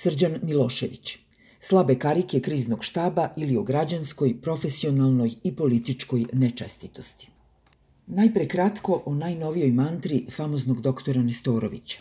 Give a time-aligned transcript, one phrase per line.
[0.00, 1.16] Srđan Milošević.
[1.60, 7.28] Slabe karike kriznog štaba ili o građanskoj, profesionalnoj i političkoj nečestitosti.
[8.06, 11.98] Najpre kratko o najnovijoj mantri famoznog doktora Nestorovića.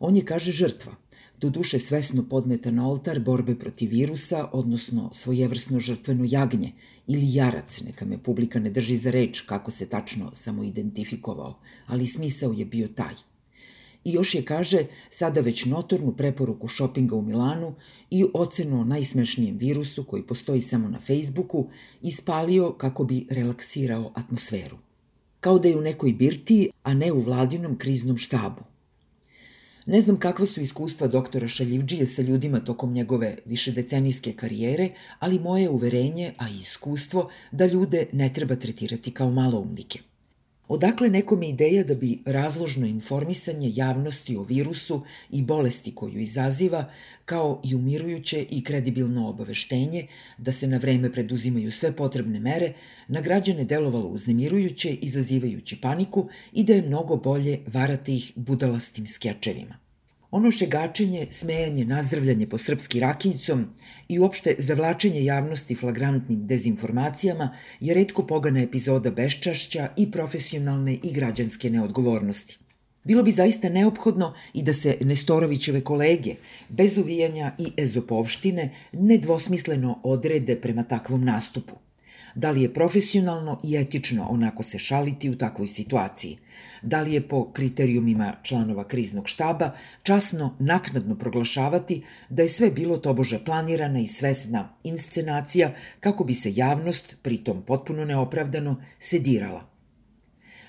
[0.00, 0.92] On je, kaže, žrtva,
[1.40, 6.72] do duše svesno podneta na oltar borbe protiv virusa, odnosno svojevrsno žrtveno jagnje
[7.06, 12.06] ili jarac, neka me publika ne drži za reč kako se tačno samo identifikovao, ali
[12.06, 13.31] smisao je bio taj.
[14.04, 17.74] I još je kaže sada već notornu preporuku šopinga u Milanu
[18.10, 21.68] i ocenu o najsmešnijem virusu koji postoji samo na Facebooku
[22.02, 24.76] ispalio kako bi relaksirao atmosferu.
[25.40, 28.62] Kao da je u nekoj birtiji, a ne u vladinom kriznom štabu.
[29.86, 34.88] Ne znam kakva su iskustva doktora Šaljivđije sa ljudima tokom njegove višedecenijske karijere,
[35.18, 40.11] ali moje uverenje, a i iskustvo, da ljude ne treba tretirati kao maloumnike.
[40.68, 46.90] Odakle nekome ideja da bi razložno informisanje javnosti o virusu i bolesti koju izaziva,
[47.24, 50.06] kao i umirujuće i kredibilno obaveštenje
[50.38, 52.72] da se na vreme preduzimaju sve potrebne mere,
[53.08, 59.81] na građane delovalo uznemirujuće, izazivajući paniku i da je mnogo bolje varati ih budalastim skečevima.
[60.32, 63.66] Ono šegačenje, smejanje, nazdravljanje po srpski rakijicom
[64.08, 71.70] i uopšte zavlačenje javnosti flagrantnim dezinformacijama je redko pogana epizoda beščašća i profesionalne i građanske
[71.70, 72.58] neodgovornosti.
[73.04, 76.34] Bilo bi zaista neophodno i da se Nestorovićeve kolege,
[76.68, 81.74] bez uvijanja i ezopovštine, nedvosmisleno odrede prema takvom nastupu–
[82.34, 86.38] Da li je profesionalno i etično onako se šaliti u takvoj situaciji?
[86.82, 89.70] Da li je po kriterijumima članova kriznog štaba
[90.02, 96.52] časno naknadno proglašavati da je sve bilo tobože planirana i svesna inscenacija kako bi se
[96.54, 99.72] javnost, pritom potpuno neopravdano, sedirala?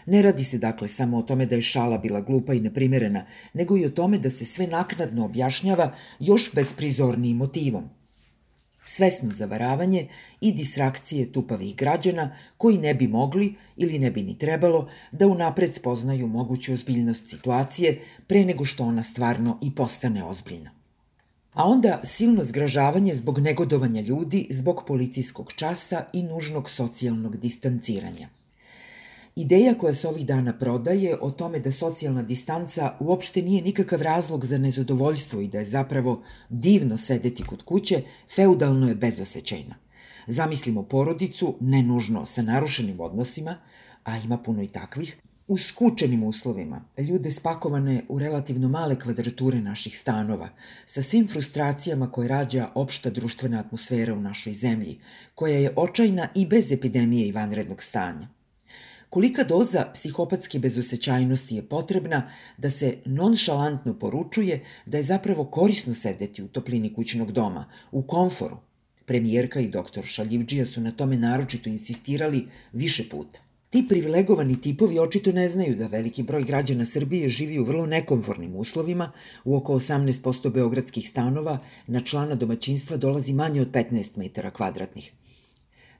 [0.06, 3.78] Ne radi se dakle samo o tome da je šala bila glupa i neprimerena, nego
[3.78, 7.90] i o tome da se sve naknadno objašnjava još bezprizornijim motivom–
[8.84, 10.08] svesno zavaravanje
[10.42, 15.76] i distrakcije tupavih građana koji ne bi mogli ili ne bi ni trebalo da unapred
[15.76, 20.72] spoznaju moguću ozbiljnost situacije pre nego što ona stvarno i postane ozbiljna.
[21.54, 28.30] A onda silno zgražavanje zbog negodovanja ljudi, zbog policijskog časa i nužnog socijalnog distanciranja–
[29.36, 34.46] Ideja koja se ovih dana prodaje o tome da socijalna distanca uopšte nije nikakav razlog
[34.46, 38.02] za nezadovoljstvo i da je zapravo divno sedeti kod kuće,
[38.36, 39.76] feudalno je bezosećajna.
[40.28, 43.56] Zamislimo porodicu, ne nužno sa narušenim odnosima,
[44.04, 45.18] a ima puno i takvih,
[45.48, 50.50] u skučenim uslovima, ljude spakovane u relativno male kvadrature naših stanova,
[50.86, 55.00] sa svim frustracijama koje rađa opšta društvena atmosfera u našoj zemlji,
[55.36, 58.28] koja je očajna i bez epidemije i vanrednog stanja.
[59.14, 66.44] Kolika doza psihopatske bezosećajnosti je potrebna da se nonšalantno poručuje da je zapravo korisno sedeti
[66.44, 68.58] u toplini kućnog doma, u komforu.
[69.06, 73.40] Premijerka i doktor Šaljivđija su na tome naročito insistirali više puta.
[73.70, 78.56] Ti privilegovani tipovi očito ne znaju da veliki broj građana Srbije živi u vrlo nekomfornim
[78.56, 79.12] uslovima,
[79.44, 85.14] u oko 18% beogradskih stanova na člana domaćinstva dolazi manje od 15 metara kvadratnih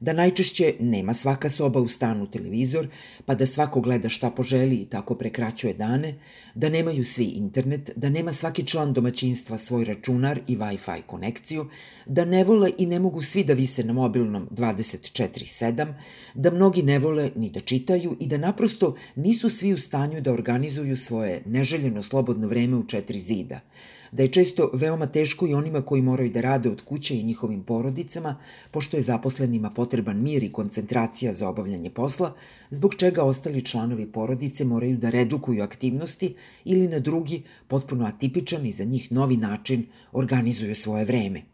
[0.04, 2.88] da najčešće nema svaka soba u stanu televizor,
[3.26, 6.16] pa da svako gleda šta poželi i tako prekraćuje dane,
[6.56, 11.70] da nemaju svi internet, da nema svaki član domaćinstva svoj računar i Wi-Fi konekciju,
[12.06, 15.94] da ne vole i ne mogu svi da vise na mobilnom 24-7,
[16.34, 20.34] da mnogi ne vole ni da čitaju i da naprosto nisu svi u stanju da
[20.34, 23.60] organizuju svoje neželjeno slobodno vreme u četiri zida–
[24.14, 27.64] da je često veoma teško i onima koji moraju da rade od kuće i njihovim
[27.64, 28.36] porodicama,
[28.72, 32.34] pošto je zaposlenima potreban mir i koncentracija za obavljanje posla,
[32.70, 36.36] zbog čega ostali članovi porodice moraju da redukuju aktivnosti
[36.66, 41.42] ili na drugi, potpuno atipičan i za njih novi način organizuju svoje vreme–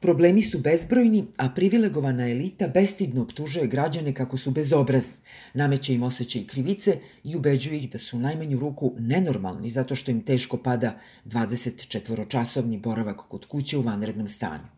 [0.00, 5.14] Problemi su bezbrojni, a privilegovana elita bestidno optužuje građane kako su bezobrazni,
[5.54, 10.10] nameće im osjećaj krivice i ubeđuje ih da su u najmanju ruku nenormalni zato što
[10.10, 14.75] im teško pada 24-časovni boravak kod kuće u vanrednom stanju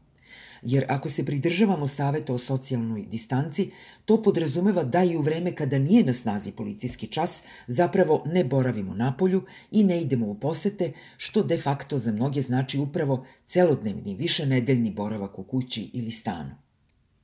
[0.62, 3.70] jer ako se pridržavamo saveta o socijalnoj distanci,
[4.04, 8.94] to podrazumeva da i u vreme kada nije na snazi policijski čas zapravo ne boravimo
[8.94, 14.14] na polju i ne idemo u posete, što de facto za mnoge znači upravo celodnevni
[14.14, 16.67] više nedeljni boravak u kući ili stanu.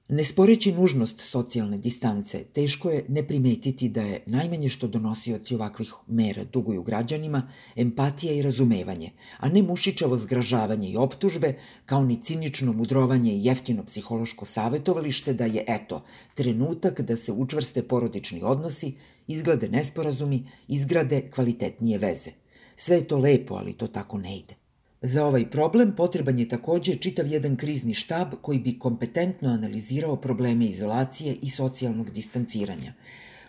[0.09, 5.93] Ne sporeći nužnost socijalne distance, teško je ne primetiti da je najmanje što donosioci ovakvih
[6.07, 11.55] mera duguju građanima empatija i razumevanje, a ne mušičavo zgražavanje i optužbe,
[11.87, 16.03] kao ni cinično mudrovanje i jeftino psihološko savetovalište da je, eto,
[16.35, 18.93] trenutak da se učvrste porodični odnosi,
[19.27, 22.31] izglede nesporazumi, izgrade kvalitetnije veze.
[22.77, 24.64] Sve je to lepo, ali to tako ne ide.
[25.07, 30.67] Za ovaj problem potreban je takođe čitav jedan krizni štab koji bi kompetentno analizirao probleme
[30.67, 32.93] izolacije i socijalnog distanciranja,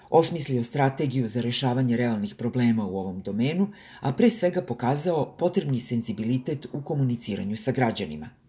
[0.09, 3.67] osmislio strategiju za rešavanje realnih problema u ovom domenu,
[3.99, 8.29] a pre svega pokazao potrebni senzibilitet u komuniciranju sa građanima–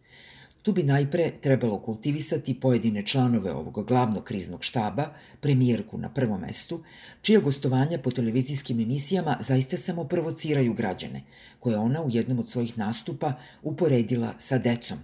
[0.67, 5.05] Tu bi najpre trebalo kultivisati pojedine članove ovog glavnog kriznog štaba,
[5.41, 6.81] premijerku na prvom mestu,
[7.23, 11.23] čija gostovanja po televizijskim emisijama zaista samo provociraju građane,
[11.61, 13.33] koje ona u jednom od svojih nastupa
[13.63, 14.99] uporedila sa decom.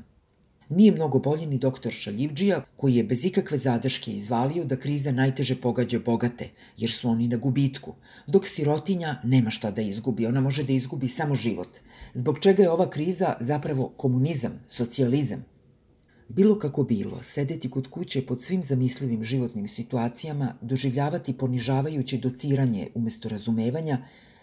[0.68, 5.60] Nije mnogo bolji ni doktor Šaljivđija, koji je bez ikakve zadrške izvalio da kriza najteže
[5.60, 7.94] pogađa bogate, jer su oni na gubitku,
[8.26, 11.78] dok sirotinja nema šta da izgubi, ona može da izgubi samo život.
[12.14, 15.51] Zbog čega je ova kriza zapravo komunizam, socijalizam,
[16.28, 23.28] Bilo kako bilo, sedeti kod kuće pod svim zamislivim životnim situacijama, doživljavati ponižavajuće dociranje umesto
[23.28, 23.98] razumevanja,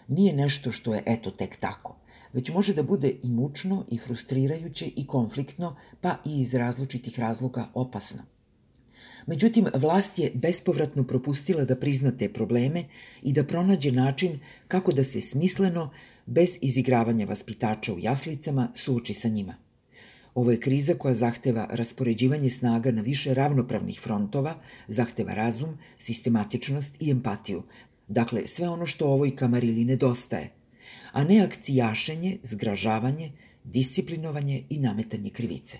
[0.08, 1.96] nije nešto što je eto tek tako,
[2.32, 7.68] već može da bude i mučno i frustrirajuće i konfliktno, pa i iz različitih razloga
[7.74, 8.22] opasno.
[9.26, 12.84] Međutim, vlast je bespovratno propustila da prizna te probleme
[13.22, 14.38] i da pronađe način
[14.68, 15.90] kako da se smisleno,
[16.26, 19.54] bez izigravanja vaspitača u jaslicama, suoči sa njima–
[20.34, 24.54] Ovo je kriza koja zahteva raspoređivanje snaga na više ravnopravnih frontova,
[24.88, 27.62] zahteva razum, sistematičnost i empatiju.
[28.08, 30.50] Dakle, sve ono što ovoj kamarili nedostaje,
[31.12, 33.32] a ne akcijašenje, zgražavanje,
[33.64, 35.78] disciplinovanje i nametanje krivice.